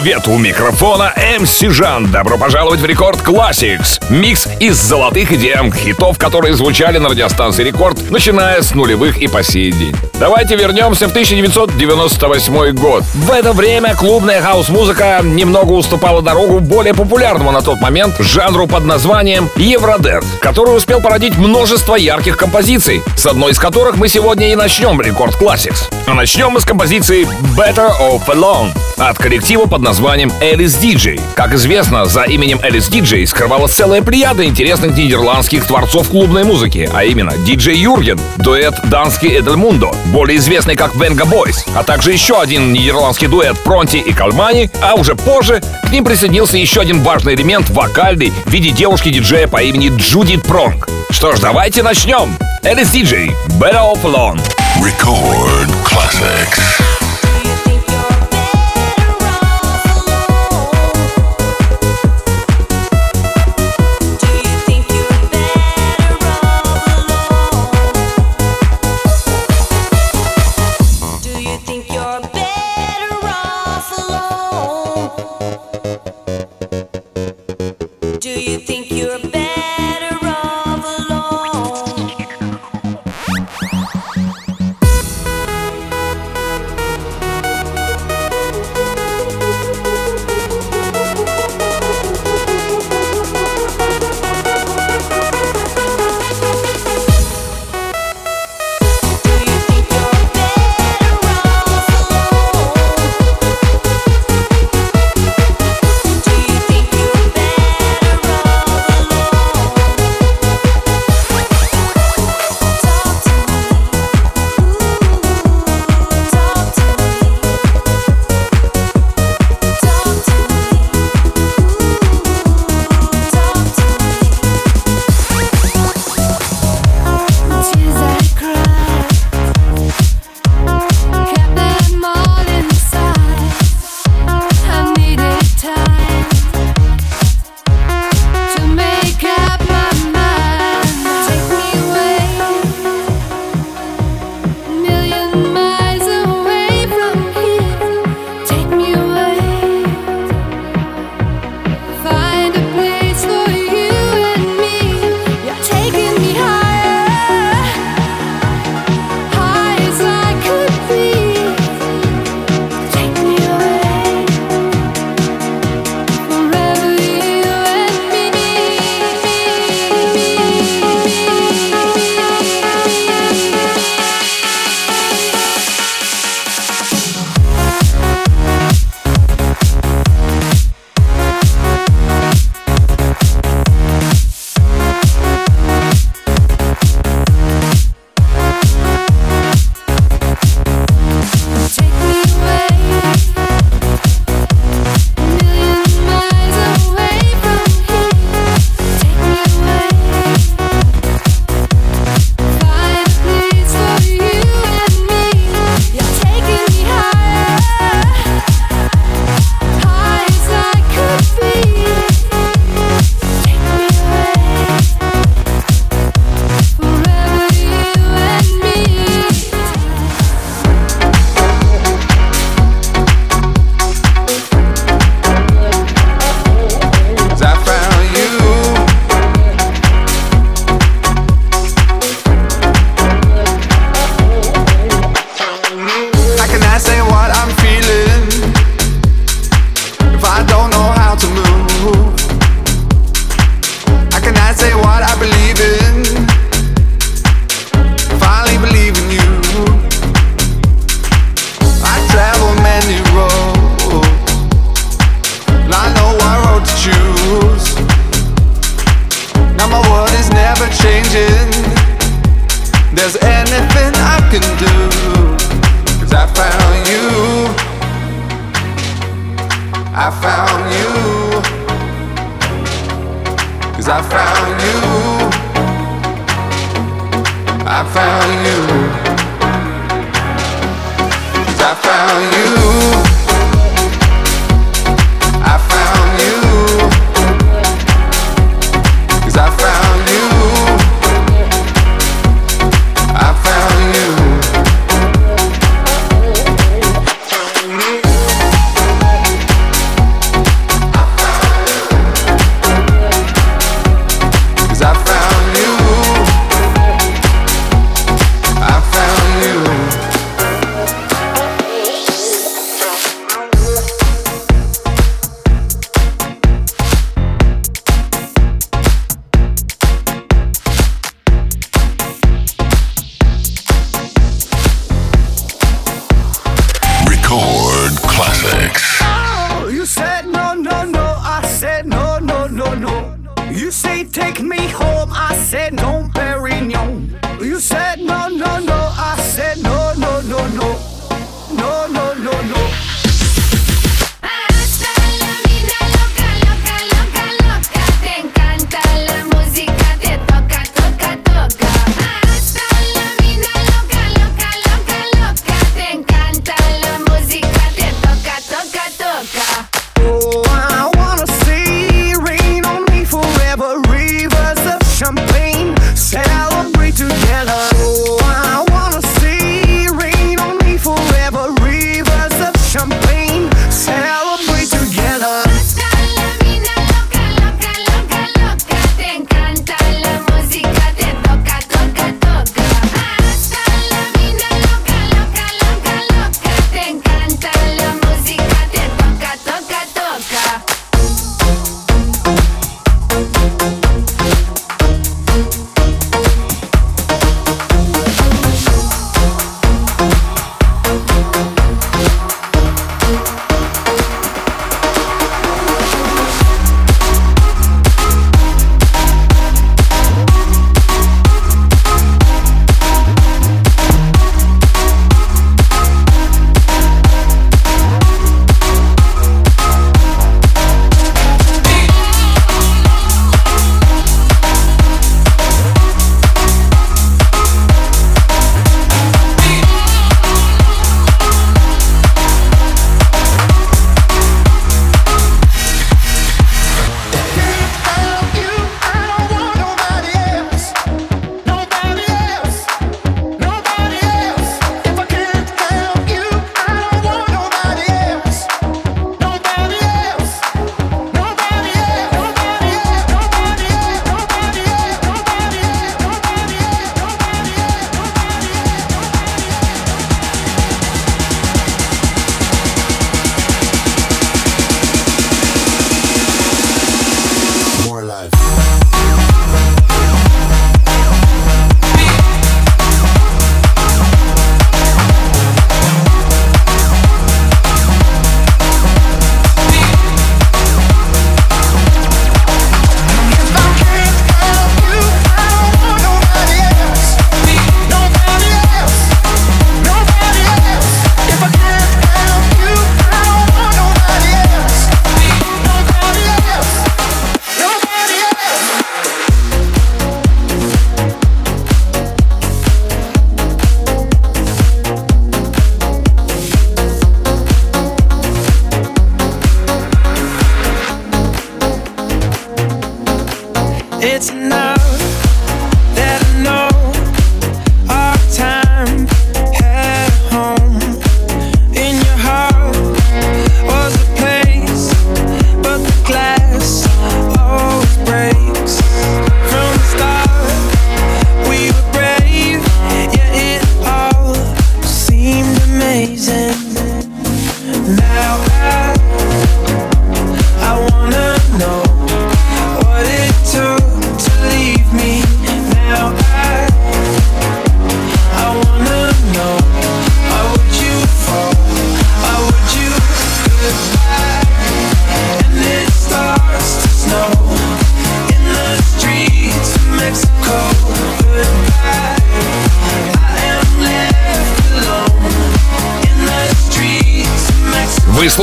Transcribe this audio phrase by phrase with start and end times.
[0.00, 0.26] Привет!
[0.26, 2.10] У микрофона MC Жан.
[2.10, 4.02] Добро пожаловать в Record Classics.
[4.10, 9.70] Микс из золотых EDM-хитов, которые звучали на радиостанции Рекорд, начиная с нулевых и по сей
[9.70, 9.94] день.
[10.18, 13.04] Давайте вернемся в 1998 год.
[13.14, 18.84] В это время клубная хаус-музыка немного уступала дорогу более популярному на тот момент жанру под
[18.86, 24.56] названием Евродент, который успел породить множество ярких композиций, с одной из которых мы сегодня и
[24.56, 25.88] начнем Рекорд Classics.
[26.08, 31.20] А начнем мы с композиции Better Off Alone от коллектива под названием Alice DJ.
[31.36, 37.04] Как известно, за именем Alice DJ скрывалась целая плеяда интересных нидерландских творцов клубной музыки, а
[37.04, 42.72] именно DJ Юрген, дуэт Данский Эдельмундо, более известный как Venga Boys, а также еще один
[42.72, 47.68] нидерландский дуэт Пронти и Кальмани, а уже позже к ним присоединился еще один важный элемент
[47.70, 50.88] вокальный в виде девушки-диджея по имени Джудит Пронг.
[51.10, 52.34] Что ж, давайте начнем.
[52.64, 54.40] Alice DJ, Better Off Alone.
[54.80, 56.93] Record Classics.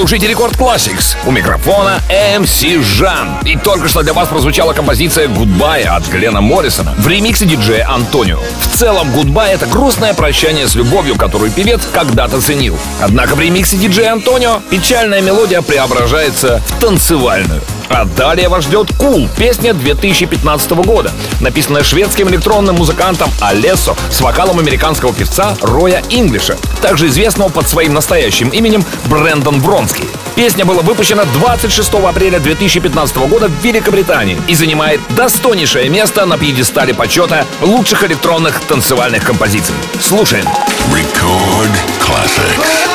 [0.01, 1.15] Слушаете Record Classics.
[1.27, 3.37] У микрофона MC Жан.
[3.45, 8.39] И только что для вас прозвучала композиция Goodbye от Глена Моррисона в ремиксе диджея Антонио.
[8.59, 12.79] В целом, «Гудбай»— это грустное прощание с любовью, которую певец когда-то ценил.
[12.99, 17.61] Однако в ремиксе диджея Антонио печальная мелодия преображается в танцевальную.
[17.93, 24.59] А далее вас ждет «Cool»— песня 2015 года, написанная шведским электронным музыкантом Алессо с вокалом
[24.59, 30.05] американского певца Роя Инглиша, также известного под своим настоящим именем Брэндон Бронский.
[30.35, 36.93] Песня была выпущена 26 апреля 2015 года в Великобритании и занимает достойнейшее место на пьедестале
[36.93, 39.75] почета лучших электронных танцевальных композиций.
[39.99, 40.45] Слушаем.
[40.93, 42.90] Record classics.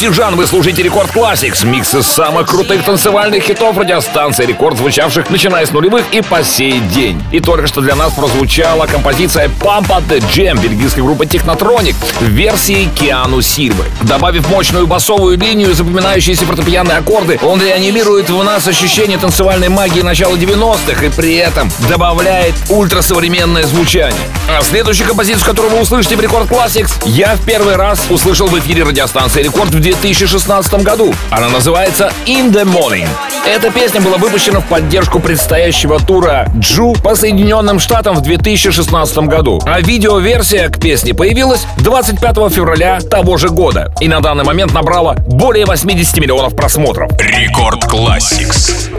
[0.00, 4.78] Рекорда MC Жан вы слушаете Record Classics, микс из самых крутых танцевальных хитов радиостанции Рекорд,
[4.78, 7.22] звучавших начиная с нулевых и по сей день.
[7.32, 12.24] И только что для нас прозвучала композиция Pump Up The Jam бельгийской группы Technotronic в
[12.24, 13.84] версии Киану Сильвы.
[14.02, 20.02] Добавив мощную басовую линию и запоминающиеся фортепианные аккорды, он реанимирует в нас ощущение танцевальной магии
[20.02, 24.20] начала 90-х и при этом добавляет ультрасовременное звучание.
[24.48, 28.58] А следующую композицию, которую вы услышите в Record Classics, я в первый раз услышал в
[28.58, 31.12] эфире радиостанции Рекорд в 2016 году.
[31.30, 33.08] Она называется In The Morning.
[33.44, 39.60] Эта песня была выпущена в поддержку предстоящего тура Джу по Соединенным Штатам в 2016 году.
[39.66, 45.14] А видеоверсия к песне появилась 25 февраля того же года и на данный момент набрала
[45.14, 47.10] более 80 миллионов просмотров.
[47.18, 48.90] Рекорд Classics.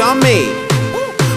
[0.00, 0.48] On me.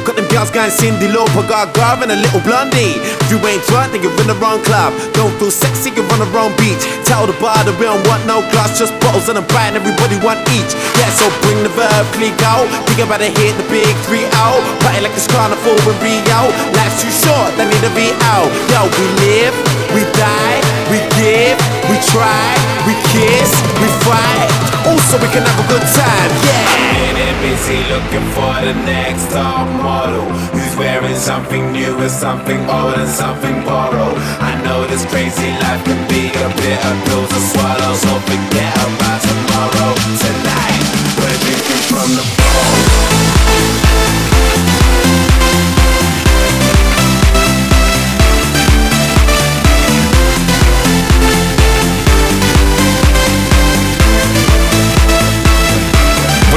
[0.06, 2.94] Got them girls Gang, Cindy Lauper, Gaga, and a little blondie.
[3.26, 4.94] If you ain't drunk, then you're in the wrong club.
[5.18, 6.80] Don't feel sexy, you're on the wrong beach.
[7.10, 9.82] Tell the bar that we don't want no glass, just bottles and a bite, and
[9.82, 10.72] everybody want each.
[11.02, 12.70] Yeah, so bring the verb, click out.
[12.86, 14.62] Think about to hit the big three out.
[14.86, 16.54] Party like it's carnival in Rio.
[16.78, 18.48] Life's too short, they need to be out.
[18.72, 19.56] Yo, we live,
[19.92, 20.60] we die,
[20.94, 21.58] we give,
[21.90, 22.54] we try,
[22.86, 23.50] we kiss,
[23.82, 24.65] we fight.
[24.86, 26.86] Also, we can have a good time, yeah.
[26.94, 30.22] Getting busy looking for the next top model.
[30.54, 34.18] Who's wearing something new and something old and something borrowed?
[34.46, 39.22] I know this crazy life can be a bitter pill to swallow So forget about
[39.26, 39.92] tomorrow.
[40.22, 40.86] Tonight,
[41.18, 42.45] we're drinking from the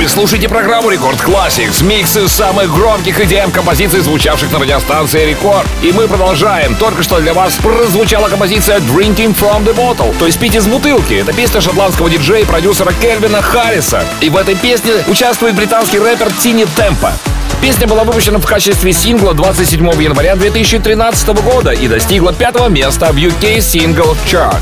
[0.09, 5.69] Вы слушаете программу Рекорд Classics, миксы самых громких идеям композиций, звучавших на радиостанции Рекорд.
[5.83, 6.75] И мы продолжаем.
[6.77, 11.13] Только что для вас прозвучала композиция Drinking from the Bottle, то есть пить из бутылки.
[11.13, 14.03] Это песня шотландского диджея и продюсера Кельвина Харриса.
[14.23, 17.13] И в этой песне участвует британский рэпер Тини Темпа.
[17.61, 23.17] Песня была выпущена в качестве сингла 27 января 2013 года и достигла пятого места в
[23.17, 24.61] UK Single Chart.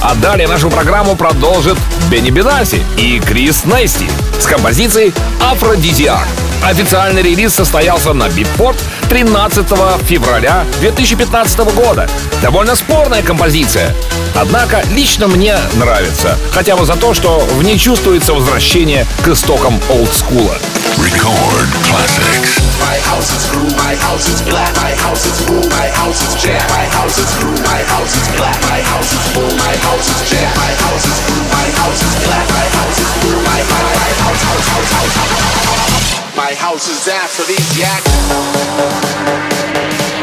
[0.00, 1.78] А далее нашу программу продолжит
[2.10, 4.08] Бенни Бенаси и Крис Нести
[4.40, 6.26] с композицией «Афродизиак».
[6.64, 8.76] Официальный релиз состоялся на Битпорт
[9.08, 9.66] 13
[10.06, 12.08] февраля 2015 года.
[12.40, 13.94] Довольно спорная композиция.
[14.34, 16.38] Однако лично мне нравится.
[16.52, 20.54] Хотя бы за то, что в ней чувствуется возвращение к истокам олдскула.
[21.02, 22.62] Record classics.
[22.78, 26.34] My house is blue, my house is black, my house is blue, my house is
[26.38, 30.06] jam, my house is blue, my house is black, my house is blue, my house
[30.06, 33.60] is jam, my house is blue, my house is black, my house is blue, my
[33.66, 36.36] my my house house house house house.
[36.36, 38.02] My house is aphrodisiac.
[40.14, 40.21] My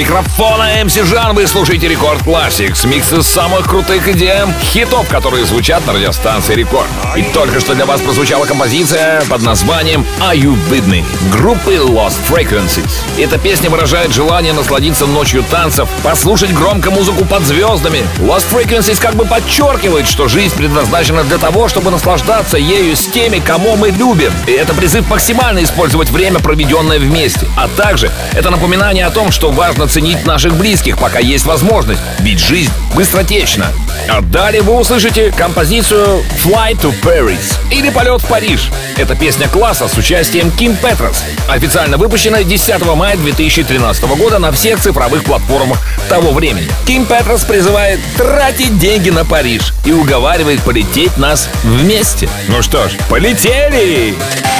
[0.00, 5.86] микрофона МС Жан вы слушаете Рекорд Classics, микс из самых крутых EDM хитов, которые звучат
[5.86, 6.88] на радиостанции Рекорд.
[7.18, 12.90] И только что для вас прозвучала композиция под названием Are You Me группы Lost Frequencies.
[13.18, 18.00] Эта песня выражает желание насладиться ночью танцев, послушать громко музыку под звездами.
[18.20, 23.38] Lost Frequencies как бы подчеркивает, что жизнь предназначена для того, чтобы наслаждаться ею с теми,
[23.38, 24.32] кого мы любим.
[24.46, 27.46] И это призыв максимально использовать время, проведенное вместе.
[27.58, 32.38] А также это напоминание о том, что важно ценить наших близких, пока есть возможность, ведь
[32.38, 33.66] жизнь быстротечна.
[34.08, 38.70] А далее вы услышите композицию Fly to Paris или Полет в Париж.
[38.96, 41.24] Это песня класса с участием Ким Петрос.
[41.48, 45.78] Официально выпущена 10 мая 2013 года на всех цифровых платформах
[46.08, 46.68] того времени.
[46.86, 52.28] Ким Петрос призывает тратить деньги на Париж и уговаривает полететь нас вместе.
[52.48, 54.14] Ну что ж, полетели!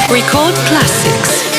[0.09, 1.50] Record Classics.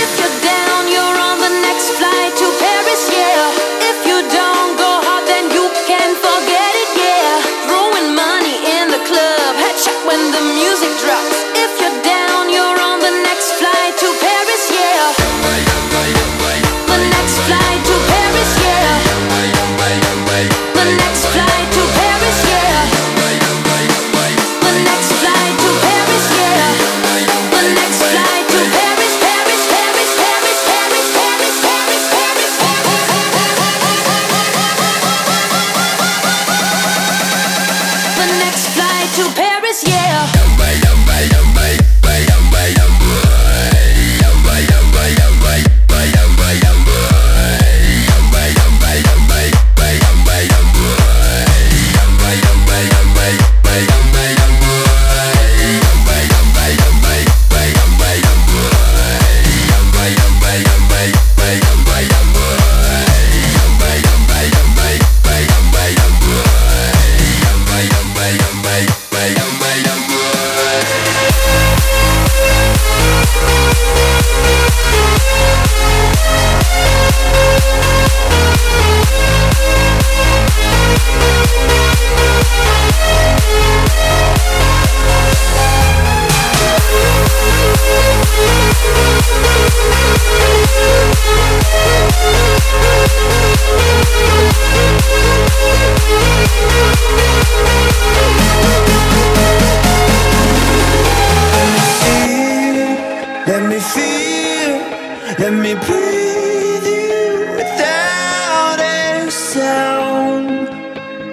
[105.52, 110.70] Let me breathe you without a sound.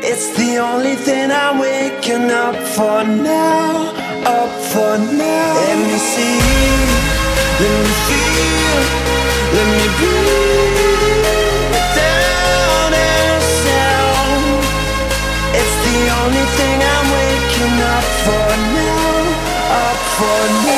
[0.03, 3.95] It's the only thing I'm waking up for now,
[4.27, 5.55] up for now.
[5.55, 6.39] Let me see
[7.63, 8.83] let me feel,
[9.55, 11.27] let me breathe
[11.75, 14.45] without a sound.
[15.61, 19.15] It's the only thing I'm waking up for now,
[19.87, 20.78] up for now.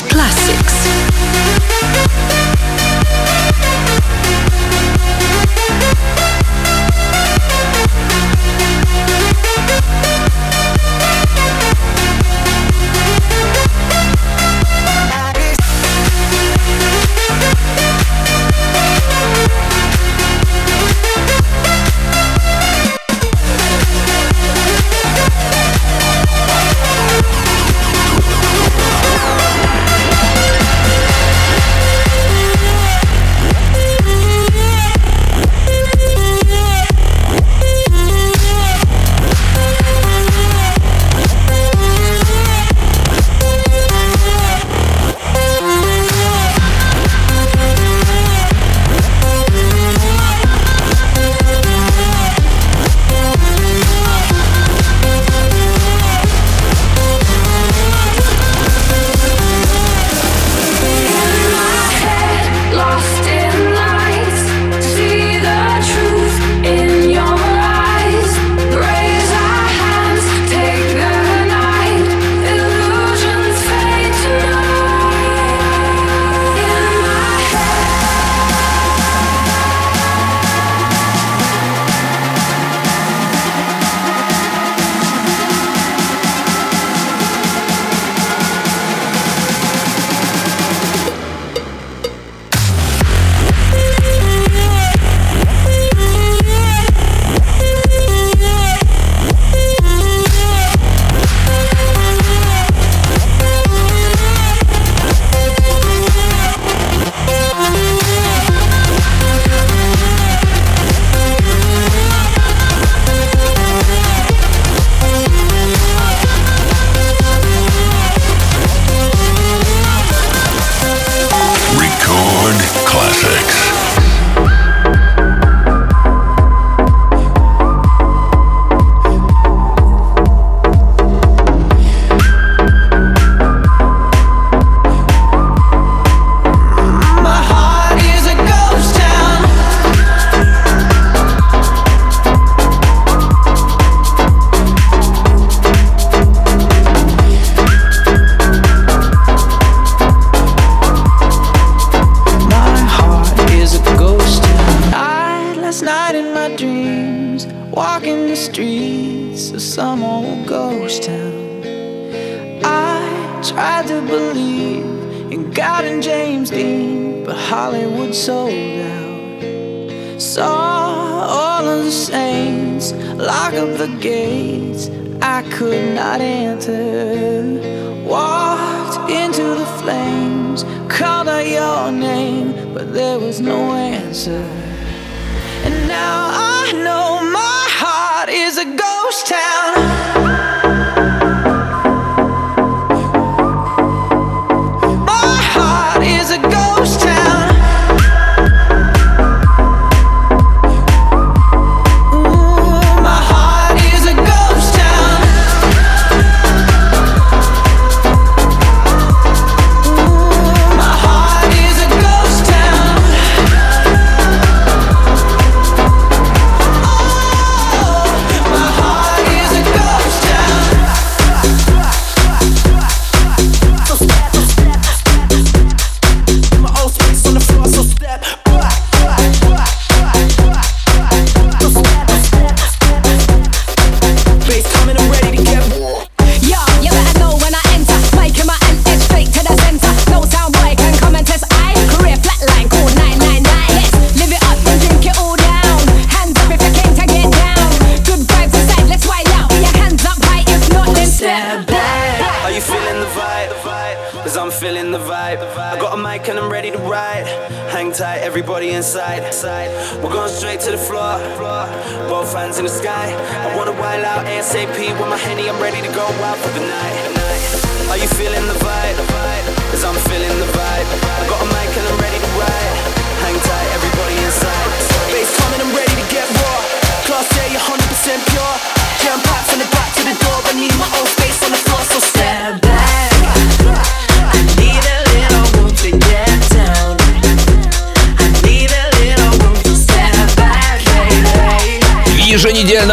[264.61, 265.49] ASAP with my henny.
[265.49, 267.89] I'm ready to go out for the night.
[267.89, 268.60] Are you feeling the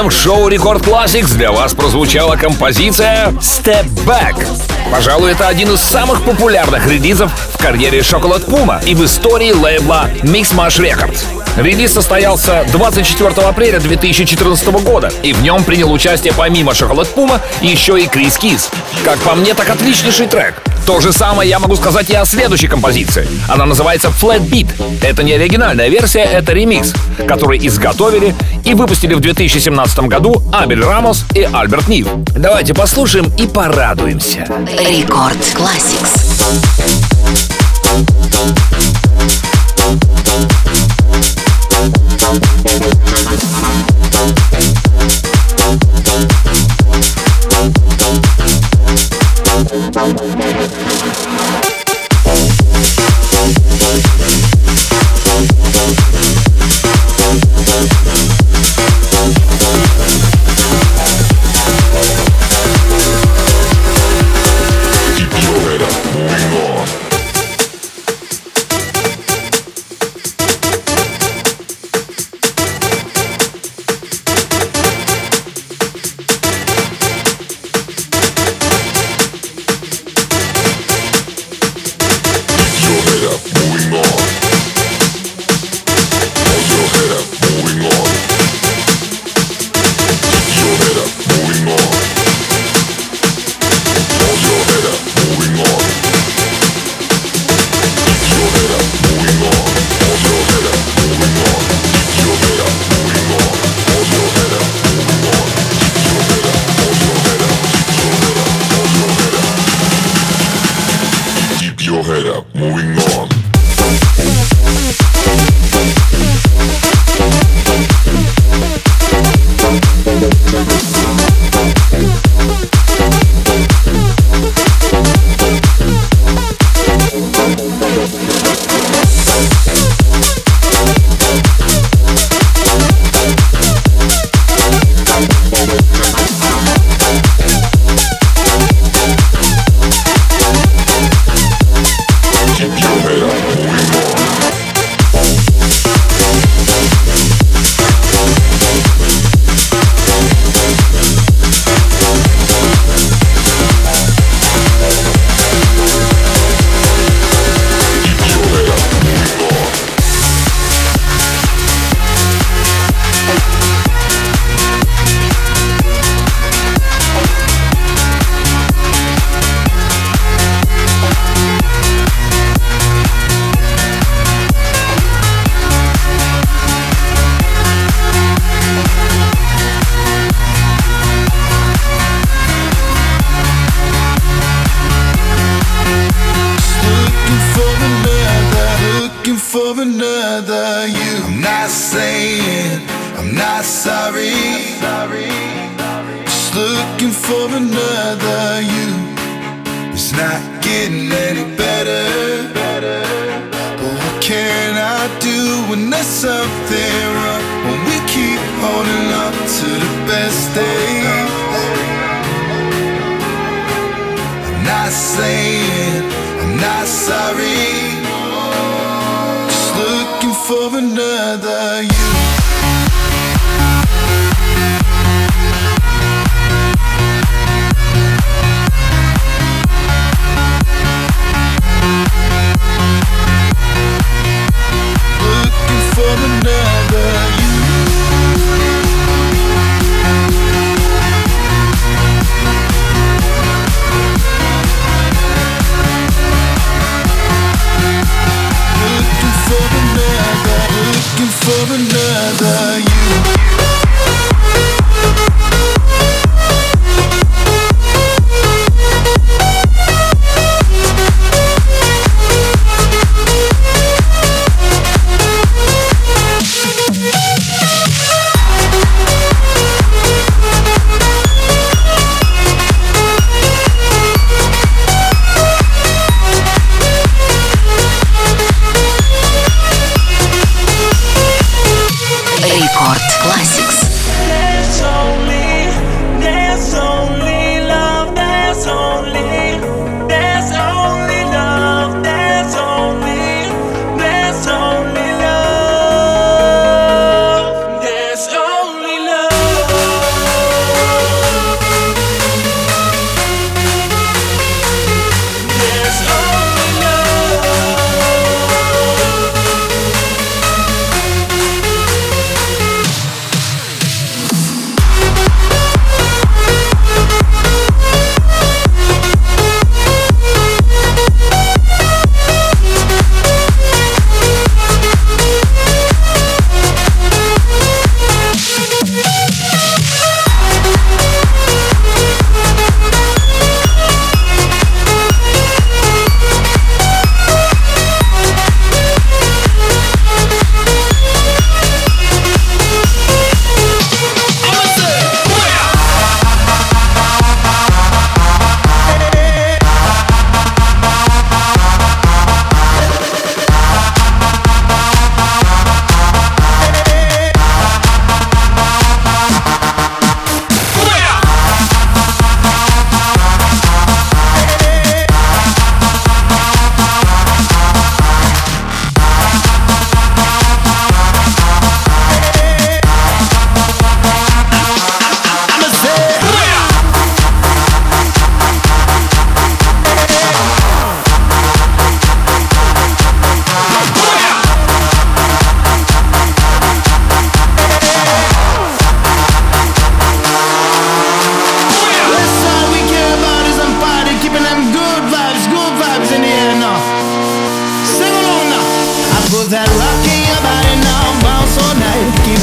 [0.09, 4.45] еженедельном шоу Рекорд Classics для вас прозвучала композиция Step Back.
[4.91, 10.09] Пожалуй, это один из самых популярных релизов в карьере Шоколад Пума и в истории лейбла
[10.23, 11.25] Mix Mash Records.
[11.57, 18.01] Релиз состоялся 24 апреля 2014 года, и в нем принял участие помимо Шоколад Пума еще
[18.01, 18.71] и Крис Кис.
[19.05, 20.63] Как по мне, так отличнейший трек.
[20.89, 23.29] То же самое я могу сказать и о следующей композиции.
[23.47, 24.69] Она называется Flat Beat.
[25.03, 26.95] Это не оригинальная версия, это ремикс,
[27.29, 28.35] который изготовили
[28.65, 32.09] и выпустили в 2017 году Абель Рамос и Альберт Нив.
[32.35, 34.47] Давайте послушаем и порадуемся.
[34.67, 36.25] Рекорд Classics.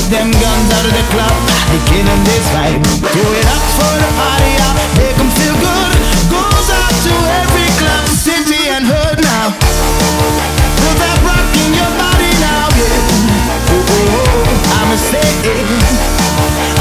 [0.06, 1.34] To the club,
[1.66, 2.84] They beginning this vibe.
[3.02, 5.94] Do it up for the party out, make 'em feel good.
[6.30, 9.48] Goes out to every club, city and hood now.
[10.82, 13.02] Put that rock in your body now, yeah.
[13.74, 15.66] Oh, oh, oh, I'ma say it.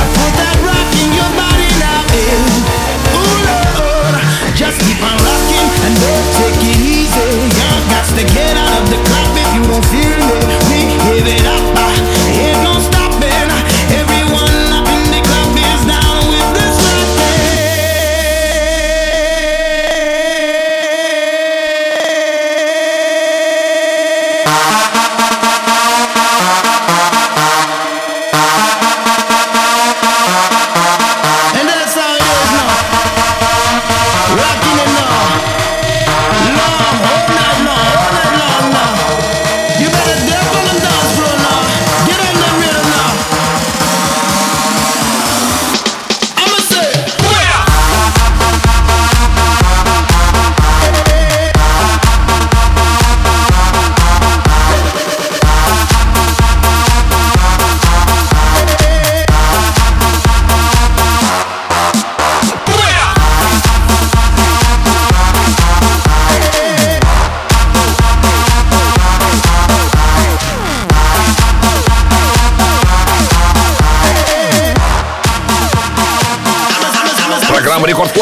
[0.00, 3.16] I put that rock in your body now, yeah.
[3.16, 4.14] Ooh, Lord,
[4.54, 7.28] just keep on rocking and don't take it easy.
[7.56, 10.33] You got to get out of the club if you don't feel me.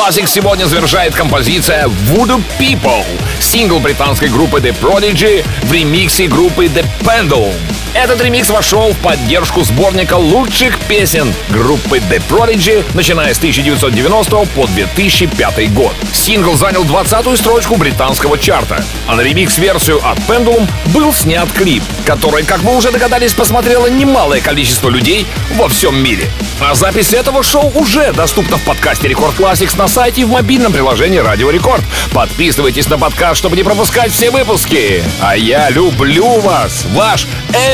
[0.02, 3.04] Classic сегодня завершает композиция Voodoo People,
[3.38, 7.81] сингл британской группы The Prodigy в ремиксе группы The Pendulum.
[7.94, 14.66] Этот ремикс вошел в поддержку сборника лучших песен группы The Prodigy, начиная с 1990 по
[14.66, 15.92] 2005 год.
[16.10, 22.44] Сингл занял 20-ю строчку британского чарта, а на ремикс-версию от Pendulum был снят клип, который,
[22.44, 25.26] как вы уже догадались, посмотрело немалое количество людей
[25.56, 26.30] во всем мире.
[26.60, 30.72] А запись этого шоу уже доступна в подкасте Record Classics на сайте и в мобильном
[30.72, 31.82] приложении Радио Рекорд.
[32.12, 35.02] Подписывайтесь на подкаст, чтобы не пропускать все выпуски.
[35.20, 37.26] А я люблю вас, ваш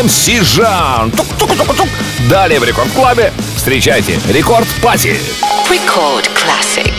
[0.08, 1.10] MC Жан.
[1.10, 1.88] Тук-тук-тук-тук.
[2.30, 5.20] Далее в Record Club е встречайте Record Party.
[5.68, 6.97] Record Classic.